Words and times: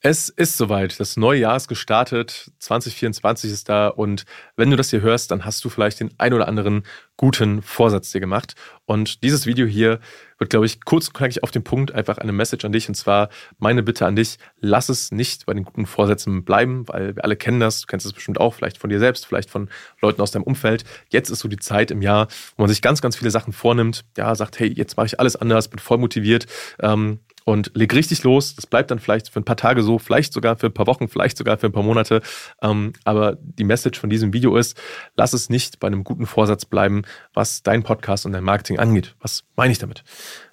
Es 0.00 0.28
ist 0.28 0.56
soweit. 0.56 1.00
Das 1.00 1.16
neue 1.16 1.40
Jahr 1.40 1.56
ist 1.56 1.66
gestartet. 1.66 2.52
2024 2.60 3.50
ist 3.50 3.68
da. 3.68 3.88
Und 3.88 4.26
wenn 4.54 4.70
du 4.70 4.76
das 4.76 4.90
hier 4.90 5.00
hörst, 5.00 5.32
dann 5.32 5.44
hast 5.44 5.64
du 5.64 5.68
vielleicht 5.70 5.98
den 5.98 6.14
ein 6.18 6.32
oder 6.32 6.46
anderen 6.46 6.84
guten 7.16 7.62
Vorsatz 7.62 8.12
dir 8.12 8.20
gemacht. 8.20 8.54
Und 8.86 9.24
dieses 9.24 9.44
Video 9.44 9.66
hier 9.66 9.98
wird, 10.38 10.50
glaube 10.50 10.66
ich, 10.66 10.84
kurz 10.84 11.08
und 11.08 11.14
knackig 11.14 11.42
auf 11.42 11.50
den 11.50 11.64
Punkt 11.64 11.90
einfach 11.90 12.18
eine 12.18 12.30
Message 12.30 12.64
an 12.64 12.70
dich. 12.70 12.88
Und 12.88 12.94
zwar 12.94 13.28
meine 13.58 13.82
Bitte 13.82 14.06
an 14.06 14.14
dich. 14.14 14.38
Lass 14.60 14.88
es 14.88 15.10
nicht 15.10 15.46
bei 15.46 15.54
den 15.54 15.64
guten 15.64 15.84
Vorsätzen 15.84 16.44
bleiben, 16.44 16.86
weil 16.86 17.16
wir 17.16 17.24
alle 17.24 17.34
kennen 17.34 17.58
das. 17.58 17.80
Du 17.80 17.88
kennst 17.88 18.06
es 18.06 18.12
bestimmt 18.12 18.38
auch, 18.38 18.54
vielleicht 18.54 18.78
von 18.78 18.90
dir 18.90 19.00
selbst, 19.00 19.26
vielleicht 19.26 19.50
von 19.50 19.68
Leuten 20.00 20.22
aus 20.22 20.30
deinem 20.30 20.44
Umfeld. 20.44 20.84
Jetzt 21.08 21.28
ist 21.28 21.40
so 21.40 21.48
die 21.48 21.58
Zeit 21.58 21.90
im 21.90 22.02
Jahr, 22.02 22.28
wo 22.56 22.62
man 22.62 22.68
sich 22.68 22.82
ganz, 22.82 23.02
ganz 23.02 23.16
viele 23.16 23.32
Sachen 23.32 23.52
vornimmt. 23.52 24.04
Ja, 24.16 24.32
sagt, 24.36 24.60
hey, 24.60 24.68
jetzt 24.68 24.96
mache 24.96 25.06
ich 25.06 25.18
alles 25.18 25.34
anders, 25.34 25.66
bin 25.66 25.80
voll 25.80 25.98
motiviert. 25.98 26.46
Ähm, 26.78 27.18
und 27.48 27.70
leg 27.74 27.94
richtig 27.94 28.24
los. 28.24 28.54
Das 28.54 28.66
bleibt 28.66 28.90
dann 28.90 28.98
vielleicht 28.98 29.30
für 29.30 29.40
ein 29.40 29.44
paar 29.44 29.56
Tage 29.56 29.82
so, 29.82 29.98
vielleicht 29.98 30.34
sogar 30.34 30.58
für 30.58 30.66
ein 30.66 30.74
paar 30.74 30.86
Wochen, 30.86 31.08
vielleicht 31.08 31.38
sogar 31.38 31.56
für 31.56 31.68
ein 31.68 31.72
paar 31.72 31.82
Monate. 31.82 32.20
Ähm, 32.60 32.92
aber 33.04 33.38
die 33.40 33.64
Message 33.64 33.98
von 33.98 34.10
diesem 34.10 34.34
Video 34.34 34.54
ist, 34.56 34.78
lass 35.16 35.32
es 35.32 35.48
nicht 35.48 35.80
bei 35.80 35.86
einem 35.86 36.04
guten 36.04 36.26
Vorsatz 36.26 36.66
bleiben, 36.66 37.04
was 37.32 37.62
dein 37.62 37.84
Podcast 37.84 38.26
und 38.26 38.32
dein 38.32 38.44
Marketing 38.44 38.78
angeht. 38.78 39.16
Was 39.18 39.44
meine 39.56 39.72
ich 39.72 39.78
damit? 39.78 40.04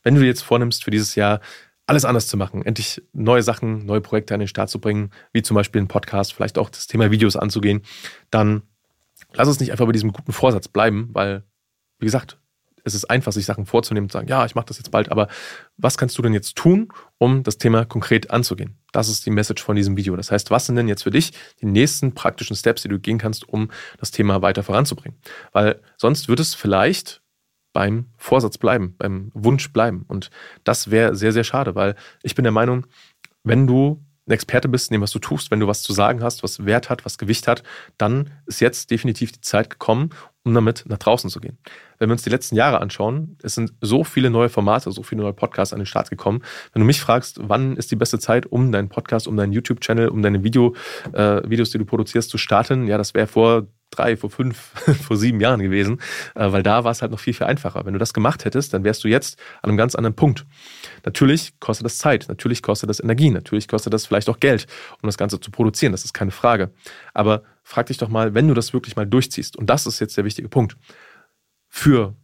Wenn 0.04 0.16
du 0.16 0.22
dir 0.22 0.28
jetzt 0.28 0.44
vornimmst, 0.44 0.86
für 0.86 0.92
dieses 0.92 1.16
Jahr 1.16 1.42
alles 1.86 2.06
anders 2.06 2.28
zu 2.28 2.38
machen, 2.38 2.66
endlich 2.66 3.04
neue 3.12 3.44
Sachen, 3.44 3.86
neue 3.86 4.00
Projekte 4.00 4.34
an 4.34 4.40
den 4.40 4.48
Start 4.48 4.70
zu 4.70 4.80
bringen, 4.80 5.12
wie 5.34 5.42
zum 5.42 5.56
Beispiel 5.56 5.82
ein 5.82 5.90
Podcast, 5.90 6.32
vielleicht 6.32 6.58
auch 6.58 6.70
das 6.70 6.88
Thema 6.88 7.12
Videos 7.12 7.36
anzugehen, 7.36 7.82
dann 8.32 8.62
lass 9.34 9.50
es 9.50 9.60
nicht 9.60 9.72
einfach 9.72 9.86
bei 9.86 9.92
diesem 9.92 10.14
guten 10.14 10.32
Vorsatz 10.32 10.70
bleiben, 10.70 11.10
weil, 11.12 11.44
wie 12.00 12.06
gesagt, 12.06 12.40
es 12.86 12.94
ist 12.94 13.06
einfach, 13.06 13.34
sich 13.34 13.46
Sachen 13.46 13.66
vorzunehmen 13.66 14.06
und 14.06 14.12
zu 14.12 14.18
sagen, 14.18 14.28
ja, 14.28 14.46
ich 14.46 14.56
mache 14.56 14.68
das 14.68 14.78
jetzt 14.78 14.92
bald, 14.92 15.12
aber 15.12 15.28
was 15.76 15.98
kannst 15.98 16.18
du 16.18 16.22
denn 16.22 16.34
jetzt 16.34 16.56
tun, 16.56 16.90
um 17.18 17.44
das 17.44 17.58
Thema 17.58 17.84
konkret 17.84 18.32
anzugehen? 18.32 18.78
Das 18.92 19.10
ist 19.10 19.26
die 19.26 19.32
Message 19.32 19.62
von 19.62 19.76
diesem 19.76 19.98
Video. 19.98 20.16
Das 20.16 20.32
heißt, 20.32 20.52
was 20.52 20.68
sind 20.68 20.76
denn 20.76 20.88
jetzt 20.88 21.04
für 21.04 21.12
dich 21.12 21.34
die 21.60 21.66
nächsten 21.66 22.14
praktischen 22.14 22.56
Steps, 22.56 22.84
die 22.84 22.88
du 22.88 23.00
gehen 23.00 23.18
kannst, 23.18 23.50
um 23.50 23.70
das 23.98 24.12
Thema 24.12 24.42
weiter 24.42 24.64
voranzubringen? 24.64 25.20
Weil 25.52 25.82
sonst 25.98 26.30
wird 26.30 26.40
es 26.40 26.54
vielleicht 26.54 27.22
beim 27.74 28.06
Vorsatz 28.18 28.58
bleiben, 28.58 28.96
beim 28.98 29.32
Wunsch 29.34 29.74
bleiben. 29.74 30.06
Und 30.08 30.30
das 30.64 30.92
wäre 30.92 31.16
sehr, 31.16 31.34
sehr 31.34 31.44
schade, 31.44 31.76
weil 31.76 31.96
ich 32.24 32.36
bin 32.36 32.44
der 32.44 32.54
Meinung, 32.54 32.86
wenn 33.44 33.68
du 33.68 34.02
ein 34.28 34.32
Experte 34.32 34.70
bist 34.70 34.90
in 34.90 34.96
dem, 34.96 35.02
was 35.02 35.12
du 35.12 35.20
tust, 35.20 35.52
wenn 35.52 35.60
du 35.60 35.68
was 35.68 35.84
zu 35.84 35.92
sagen 35.92 36.24
hast, 36.24 36.42
was 36.42 36.66
Wert 36.66 36.90
hat, 36.90 37.04
was 37.04 37.18
Gewicht 37.18 37.48
hat, 37.48 37.64
dann 37.98 38.32
ist 38.46 38.60
jetzt 38.60 38.92
definitiv 38.92 39.32
die 39.32 39.42
Zeit 39.42 39.70
gekommen, 39.70 40.10
um 40.46 40.54
damit 40.54 40.86
nach 40.88 41.00
draußen 41.00 41.30
zu 41.30 41.40
gehen. 41.40 41.58
Wenn 41.98 42.10
wir 42.10 42.14
uns 42.14 42.22
die 42.22 42.30
letzten 42.30 42.56
Jahre 42.56 42.80
anschauen, 42.80 43.38
es 43.42 43.56
sind 43.56 43.74
so 43.82 44.04
viele 44.04 44.30
neue 44.30 44.48
Formate, 44.48 44.92
so 44.92 45.02
viele 45.02 45.24
neue 45.24 45.34
Podcasts 45.34 45.74
an 45.74 45.80
den 45.80 45.88
Start 45.88 46.10
gekommen. 46.10 46.44
Wenn 46.72 46.82
du 46.82 46.86
mich 46.86 47.02
fragst, 47.02 47.40
wann 47.42 47.76
ist 47.76 47.92
die 47.92 47.96
beste 47.96 48.20
Zeit, 48.20 48.46
um 48.46 48.72
deinen 48.72 48.88
Podcast, 48.88 49.28
um 49.28 49.36
deinen 49.36 49.54
YouTube-Channel, 49.54 50.08
um 50.10 50.22
deine 50.22 50.44
Video, 50.44 50.76
äh, 51.14 51.42
Videos, 51.50 51.72
die 51.72 51.80
du 51.80 51.86
produzierst, 51.86 52.30
zu 52.30 52.38
starten, 52.38 52.88
ja, 52.88 52.98
das 52.98 53.16
wäre 53.16 53.26
vor 53.26 53.68
drei, 53.90 54.18
vor 54.18 54.30
fünf, 54.30 54.58
vor 55.04 55.18
sieben 55.18 55.40
Jahren 55.40 55.62
gewesen, 55.62 56.00
äh, 56.36 56.52
weil 56.52 56.62
da 56.62 56.84
war 56.84 56.92
es 56.92 57.02
halt 57.02 57.12
noch 57.12 57.20
viel, 57.20 57.34
viel 57.34 57.48
einfacher. 57.48 57.86
Wenn 57.86 57.94
du 57.94 58.00
das 58.00 58.14
gemacht 58.14 58.46
hättest, 58.46 58.74
dann 58.74 58.84
wärst 58.84 59.04
du 59.04 59.08
jetzt 59.08 59.40
an 59.64 59.70
einem 59.70 59.78
ganz 59.78 59.96
anderen 59.96 60.16
Punkt. 60.16 60.46
Natürlich 61.06 61.60
kostet 61.60 61.86
das 61.86 61.98
Zeit, 61.98 62.26
natürlich 62.28 62.62
kostet 62.62 62.90
das 62.90 63.00
Energie, 63.00 63.32
natürlich 63.32 63.68
kostet 63.68 63.94
das 63.94 64.06
vielleicht 64.06 64.30
auch 64.30 64.40
Geld, 64.40 64.68
um 65.02 65.08
das 65.08 65.18
Ganze 65.18 65.40
zu 65.40 65.50
produzieren, 65.50 65.92
das 65.92 66.06
ist 66.06 66.14
keine 66.14 66.32
Frage. 66.32 66.72
Aber 67.14 67.44
frag 67.66 67.88
dich 67.88 67.98
doch 67.98 68.10
mal, 68.10 68.36
wenn 68.36 68.48
du 68.48 68.54
das 68.54 68.74
wirklich 68.74 68.96
mal 68.96 69.08
durchziehst, 69.08 69.58
und 69.58 69.70
das 69.70 69.88
ist 69.88 70.00
jetzt 70.00 70.16
der 70.16 70.24
wichtige 70.24 70.48
Punkt, 70.48 70.78
für 71.68 72.16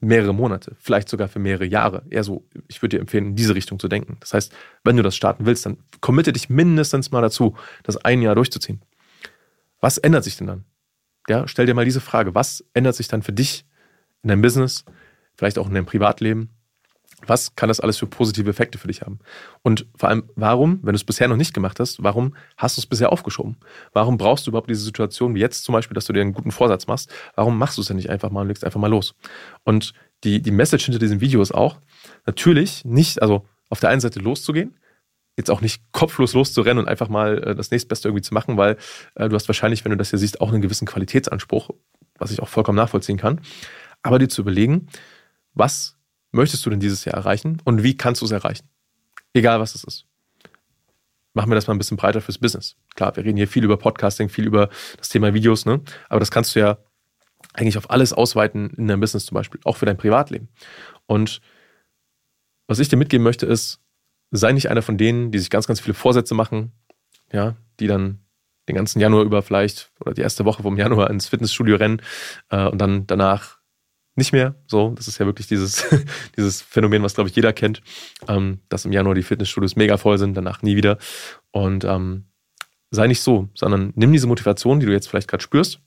mehrere 0.00 0.34
Monate, 0.34 0.76
vielleicht 0.80 1.08
sogar 1.08 1.28
für 1.28 1.38
mehrere 1.38 1.64
Jahre. 1.64 2.04
Eher 2.10 2.24
so, 2.24 2.46
ich 2.66 2.82
würde 2.82 2.96
dir 2.96 3.00
empfehlen, 3.00 3.26
in 3.26 3.36
diese 3.36 3.54
Richtung 3.54 3.78
zu 3.78 3.88
denken. 3.88 4.16
Das 4.20 4.34
heißt, 4.34 4.52
wenn 4.82 4.96
du 4.96 5.02
das 5.02 5.16
starten 5.16 5.46
willst, 5.46 5.64
dann 5.66 5.78
committe 6.00 6.32
dich 6.32 6.50
mindestens 6.50 7.12
mal 7.12 7.22
dazu, 7.22 7.56
das 7.84 7.96
ein 7.96 8.22
Jahr 8.22 8.34
durchzuziehen. 8.34 8.82
Was 9.80 9.98
ändert 9.98 10.24
sich 10.24 10.36
denn 10.36 10.48
dann? 10.48 10.64
Ja, 11.28 11.46
stell 11.46 11.66
dir 11.66 11.74
mal 11.74 11.84
diese 11.84 12.00
Frage. 12.00 12.34
Was 12.34 12.64
ändert 12.74 12.96
sich 12.96 13.06
dann 13.06 13.22
für 13.22 13.32
dich 13.32 13.66
in 14.22 14.28
deinem 14.28 14.42
Business, 14.42 14.84
vielleicht 15.36 15.58
auch 15.58 15.68
in 15.68 15.74
deinem 15.74 15.86
Privatleben? 15.86 16.50
Was 17.26 17.56
kann 17.56 17.68
das 17.68 17.80
alles 17.80 17.98
für 17.98 18.06
positive 18.06 18.48
Effekte 18.48 18.78
für 18.78 18.86
dich 18.86 19.02
haben? 19.02 19.18
Und 19.62 19.86
vor 19.96 20.08
allem, 20.08 20.24
warum, 20.36 20.78
wenn 20.82 20.92
du 20.92 20.96
es 20.96 21.04
bisher 21.04 21.26
noch 21.26 21.36
nicht 21.36 21.52
gemacht 21.52 21.80
hast, 21.80 22.02
warum 22.02 22.34
hast 22.56 22.76
du 22.76 22.80
es 22.80 22.86
bisher 22.86 23.12
aufgeschoben? 23.12 23.56
Warum 23.92 24.18
brauchst 24.18 24.46
du 24.46 24.50
überhaupt 24.50 24.70
diese 24.70 24.82
Situation, 24.82 25.34
wie 25.34 25.40
jetzt 25.40 25.64
zum 25.64 25.72
Beispiel, 25.72 25.94
dass 25.94 26.04
du 26.04 26.12
dir 26.12 26.20
einen 26.20 26.32
guten 26.32 26.52
Vorsatz 26.52 26.86
machst? 26.86 27.10
Warum 27.34 27.58
machst 27.58 27.76
du 27.76 27.82
es 27.82 27.88
denn 27.88 27.96
nicht 27.96 28.10
einfach 28.10 28.30
mal 28.30 28.42
und 28.42 28.48
legst 28.48 28.64
einfach 28.64 28.80
mal 28.80 28.90
los? 28.90 29.14
Und 29.64 29.94
die, 30.24 30.40
die 30.40 30.50
Message 30.52 30.84
hinter 30.84 31.00
diesem 31.00 31.20
Video 31.20 31.42
ist 31.42 31.52
auch, 31.52 31.78
natürlich 32.26 32.84
nicht, 32.84 33.20
also 33.20 33.46
auf 33.68 33.80
der 33.80 33.90
einen 33.90 34.00
Seite 34.00 34.20
loszugehen, 34.20 34.78
jetzt 35.36 35.50
auch 35.50 35.60
nicht 35.60 35.82
kopflos 35.92 36.34
loszurennen 36.34 36.84
und 36.84 36.88
einfach 36.88 37.08
mal 37.08 37.38
äh, 37.42 37.54
das 37.54 37.70
nächstbeste 37.70 38.08
irgendwie 38.08 38.22
zu 38.22 38.34
machen, 38.34 38.56
weil 38.56 38.76
äh, 39.14 39.28
du 39.28 39.34
hast 39.34 39.48
wahrscheinlich, 39.48 39.84
wenn 39.84 39.90
du 39.90 39.96
das 39.96 40.10
hier 40.10 40.18
siehst, 40.18 40.40
auch 40.40 40.52
einen 40.52 40.62
gewissen 40.62 40.86
Qualitätsanspruch, 40.86 41.70
was 42.18 42.30
ich 42.30 42.40
auch 42.40 42.48
vollkommen 42.48 42.76
nachvollziehen 42.76 43.16
kann. 43.16 43.40
Aber 44.02 44.18
dir 44.18 44.28
zu 44.28 44.42
überlegen, 44.42 44.88
was 45.54 45.97
möchtest 46.38 46.64
du 46.64 46.70
denn 46.70 46.80
dieses 46.80 47.04
Jahr 47.04 47.16
erreichen 47.16 47.60
und 47.64 47.82
wie 47.82 47.96
kannst 47.96 48.20
du 48.22 48.24
es 48.24 48.30
erreichen? 48.30 48.68
Egal 49.34 49.60
was 49.60 49.74
es 49.74 49.84
ist. 49.84 50.06
Machen 51.34 51.50
wir 51.50 51.54
das 51.54 51.66
mal 51.66 51.74
ein 51.74 51.78
bisschen 51.78 51.96
breiter 51.96 52.20
fürs 52.20 52.38
Business. 52.38 52.76
Klar, 52.94 53.14
wir 53.14 53.24
reden 53.24 53.36
hier 53.36 53.46
viel 53.46 53.62
über 53.62 53.76
Podcasting, 53.76 54.28
viel 54.28 54.46
über 54.46 54.70
das 54.96 55.08
Thema 55.10 55.34
Videos, 55.34 55.66
ne? 55.66 55.82
Aber 56.08 56.18
das 56.18 56.30
kannst 56.30 56.56
du 56.56 56.60
ja 56.60 56.78
eigentlich 57.52 57.78
auf 57.78 57.90
alles 57.90 58.12
ausweiten 58.12 58.70
in 58.70 58.88
deinem 58.88 59.00
Business 59.00 59.26
zum 59.26 59.34
Beispiel, 59.34 59.60
auch 59.64 59.76
für 59.76 59.86
dein 59.86 59.96
Privatleben. 59.96 60.48
Und 61.06 61.40
was 62.66 62.78
ich 62.78 62.88
dir 62.88 62.96
mitgeben 62.96 63.24
möchte, 63.24 63.46
ist, 63.46 63.80
sei 64.30 64.52
nicht 64.52 64.70
einer 64.70 64.82
von 64.82 64.98
denen, 64.98 65.30
die 65.30 65.38
sich 65.38 65.50
ganz, 65.50 65.66
ganz 65.66 65.80
viele 65.80 65.94
Vorsätze 65.94 66.34
machen, 66.34 66.72
ja, 67.32 67.56
die 67.80 67.86
dann 67.86 68.20
den 68.68 68.76
ganzen 68.76 69.00
Januar 69.00 69.24
über 69.24 69.42
vielleicht 69.42 69.90
oder 70.00 70.14
die 70.14 70.20
erste 70.20 70.44
Woche 70.44 70.62
vom 70.62 70.76
Januar 70.76 71.10
ins 71.10 71.28
Fitnessstudio 71.28 71.76
rennen 71.76 72.02
äh, 72.50 72.66
und 72.66 72.78
dann 72.78 73.06
danach 73.06 73.57
nicht 74.18 74.32
mehr. 74.32 74.54
So, 74.66 74.92
das 74.94 75.08
ist 75.08 75.18
ja 75.18 75.24
wirklich 75.24 75.46
dieses, 75.46 75.86
dieses 76.36 76.60
Phänomen, 76.60 77.02
was 77.02 77.14
glaube 77.14 77.30
ich 77.30 77.36
jeder 77.36 77.54
kennt, 77.54 77.80
ähm, 78.28 78.60
dass 78.68 78.84
im 78.84 78.92
Januar 78.92 79.14
die 79.14 79.22
Fitnessstudios 79.22 79.76
mega 79.76 79.96
voll 79.96 80.18
sind, 80.18 80.34
danach 80.34 80.60
nie 80.60 80.76
wieder. 80.76 80.98
Und 81.50 81.84
ähm, 81.84 82.26
sei 82.90 83.06
nicht 83.06 83.22
so, 83.22 83.48
sondern 83.54 83.92
nimm 83.96 84.12
diese 84.12 84.26
Motivation, 84.26 84.80
die 84.80 84.86
du 84.86 84.92
jetzt 84.92 85.08
vielleicht 85.08 85.28
gerade 85.28 85.42
spürst, 85.42 85.80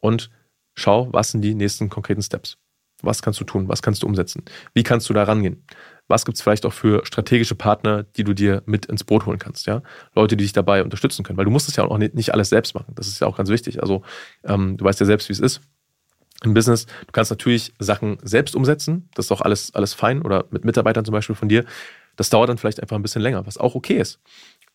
und 0.00 0.30
schau, 0.74 1.08
was 1.12 1.30
sind 1.30 1.42
die 1.42 1.54
nächsten 1.54 1.88
konkreten 1.88 2.22
Steps. 2.22 2.58
Was 3.02 3.22
kannst 3.22 3.40
du 3.40 3.44
tun? 3.44 3.68
Was 3.68 3.80
kannst 3.80 4.02
du 4.02 4.06
umsetzen? 4.06 4.44
Wie 4.74 4.82
kannst 4.82 5.08
du 5.08 5.14
da 5.14 5.22
rangehen? 5.22 5.64
Was 6.08 6.24
gibt 6.24 6.36
es 6.36 6.42
vielleicht 6.42 6.66
auch 6.66 6.72
für 6.72 7.04
strategische 7.04 7.54
Partner, 7.54 8.02
die 8.02 8.24
du 8.24 8.32
dir 8.32 8.62
mit 8.66 8.86
ins 8.86 9.04
Boot 9.04 9.26
holen 9.26 9.38
kannst? 9.38 9.66
Ja, 9.66 9.82
Leute, 10.14 10.36
die 10.36 10.44
dich 10.44 10.52
dabei 10.52 10.82
unterstützen 10.82 11.22
können, 11.22 11.36
weil 11.36 11.44
du 11.44 11.50
musst 11.50 11.68
es 11.68 11.76
ja 11.76 11.84
auch 11.84 11.98
nicht 11.98 12.32
alles 12.32 12.48
selbst 12.48 12.74
machen. 12.74 12.92
Das 12.96 13.06
ist 13.06 13.20
ja 13.20 13.26
auch 13.26 13.36
ganz 13.36 13.50
wichtig. 13.50 13.82
Also 13.82 14.02
ähm, 14.44 14.76
du 14.76 14.84
weißt 14.84 14.98
ja 14.98 15.06
selbst, 15.06 15.28
wie 15.28 15.32
es 15.32 15.40
ist 15.40 15.60
im 16.44 16.54
Business. 16.54 16.86
Du 16.86 17.12
kannst 17.12 17.30
natürlich 17.30 17.72
Sachen 17.78 18.18
selbst 18.22 18.54
umsetzen. 18.54 19.08
Das 19.14 19.26
ist 19.26 19.32
auch 19.32 19.40
alles, 19.40 19.74
alles 19.74 19.94
fein. 19.94 20.22
Oder 20.22 20.46
mit 20.50 20.64
Mitarbeitern 20.64 21.04
zum 21.04 21.12
Beispiel 21.12 21.34
von 21.36 21.48
dir. 21.48 21.64
Das 22.16 22.30
dauert 22.30 22.48
dann 22.48 22.58
vielleicht 22.58 22.80
einfach 22.80 22.96
ein 22.96 23.02
bisschen 23.02 23.22
länger, 23.22 23.46
was 23.46 23.58
auch 23.58 23.74
okay 23.74 23.98
ist. 23.98 24.20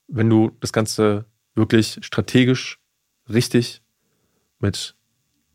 Wenn 0.07 0.29
du 0.29 0.51
das 0.59 0.73
Ganze 0.73 1.25
wirklich 1.55 1.99
strategisch, 2.01 2.79
richtig, 3.29 3.81
mit 4.59 4.95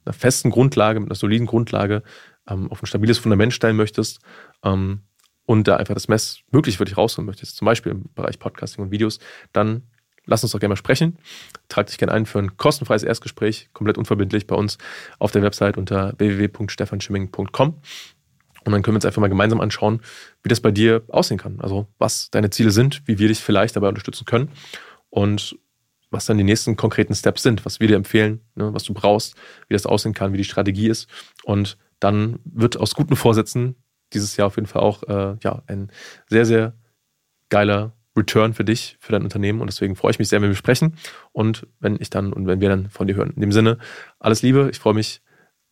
einer 0.04 0.12
festen 0.12 0.50
Grundlage, 0.50 1.00
mit 1.00 1.08
einer 1.08 1.16
soliden 1.16 1.46
Grundlage 1.46 2.02
ähm, 2.48 2.70
auf 2.70 2.82
ein 2.82 2.86
stabiles 2.86 3.18
Fundament 3.18 3.52
stellen 3.52 3.76
möchtest 3.76 4.20
ähm, 4.62 5.02
und 5.44 5.66
da 5.66 5.76
einfach 5.76 5.94
das 5.94 6.08
Mess 6.08 6.40
möglich 6.50 6.78
für 6.78 6.84
dich 6.84 6.96
rausholen 6.96 7.26
möchtest, 7.26 7.56
zum 7.56 7.66
Beispiel 7.66 7.92
im 7.92 8.04
Bereich 8.14 8.38
Podcasting 8.38 8.84
und 8.84 8.90
Videos, 8.90 9.18
dann 9.52 9.82
lass 10.28 10.44
uns 10.44 10.52
doch 10.52 10.60
gerne 10.60 10.72
mal 10.72 10.76
sprechen. 10.76 11.18
Trag 11.68 11.86
dich 11.86 11.98
gerne 11.98 12.12
ein 12.12 12.26
für 12.26 12.38
ein 12.38 12.56
kostenfreies 12.56 13.02
Erstgespräch, 13.02 13.70
komplett 13.72 13.98
unverbindlich 13.98 14.46
bei 14.46 14.54
uns 14.54 14.78
auf 15.18 15.32
der 15.32 15.42
Website 15.42 15.76
unter 15.76 16.14
www.stefanschimming.com. 16.18 17.80
Und 18.64 18.72
dann 18.72 18.82
können 18.82 18.94
wir 18.94 18.98
uns 18.98 19.06
einfach 19.06 19.20
mal 19.20 19.28
gemeinsam 19.28 19.60
anschauen, 19.60 20.02
wie 20.42 20.48
das 20.48 20.60
bei 20.60 20.70
dir 20.70 21.02
aussehen 21.08 21.38
kann. 21.38 21.60
Also 21.60 21.88
was 21.98 22.30
deine 22.30 22.50
Ziele 22.50 22.70
sind, 22.70 23.02
wie 23.06 23.18
wir 23.18 23.28
dich 23.28 23.40
vielleicht 23.40 23.74
dabei 23.74 23.88
unterstützen 23.88 24.26
können 24.26 24.50
und 25.08 25.58
was 26.10 26.26
dann 26.26 26.38
die 26.38 26.44
nächsten 26.44 26.76
konkreten 26.76 27.14
Steps 27.14 27.42
sind, 27.42 27.64
was 27.64 27.80
wir 27.80 27.88
dir 27.88 27.96
empfehlen, 27.96 28.40
ne, 28.54 28.72
was 28.72 28.84
du 28.84 28.94
brauchst, 28.94 29.36
wie 29.68 29.74
das 29.74 29.86
aussehen 29.86 30.14
kann, 30.14 30.32
wie 30.32 30.38
die 30.38 30.44
Strategie 30.44 30.88
ist. 30.88 31.08
Und 31.44 31.78
dann 32.00 32.40
wird 32.44 32.76
aus 32.76 32.94
guten 32.94 33.16
Vorsätzen 33.16 33.76
dieses 34.12 34.36
Jahr 34.36 34.46
auf 34.46 34.56
jeden 34.56 34.68
Fall 34.68 34.82
auch 34.82 35.02
äh, 35.04 35.36
ja, 35.42 35.62
ein 35.66 35.90
sehr, 36.28 36.46
sehr 36.46 36.74
geiler 37.48 37.92
Return 38.18 38.54
für 38.54 38.64
dich, 38.64 38.96
für 39.00 39.12
dein 39.12 39.22
Unternehmen. 39.22 39.60
Und 39.60 39.68
deswegen 39.68 39.96
freue 39.96 40.10
ich 40.10 40.18
mich 40.18 40.28
sehr, 40.28 40.42
wenn 40.42 40.50
wir 40.50 40.56
sprechen 40.56 40.96
und 41.32 41.66
wenn 41.80 41.96
ich 42.00 42.10
dann 42.10 42.32
und 42.32 42.46
wenn 42.46 42.60
wir 42.60 42.68
dann 42.68 42.90
von 42.90 43.06
dir 43.06 43.16
hören. 43.16 43.32
In 43.34 43.40
dem 43.40 43.52
Sinne, 43.52 43.78
alles 44.18 44.42
Liebe. 44.42 44.68
Ich 44.70 44.78
freue 44.78 44.94
mich, 44.94 45.22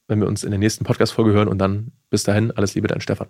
wenn 0.09 0.21
wir 0.21 0.29
uns 0.29 0.45
in 0.45 0.51
der 0.51 0.61
nächsten 0.61 0.85
Podcast-Folge 0.85 1.33
hören 1.33 1.49
und 1.49 1.59
dann 1.59 1.93
bis 2.11 2.23
dahin, 2.23 2.53
alles 2.53 2.75
Liebe, 2.75 2.89
dein 2.89 3.01
Stefan. 3.01 3.29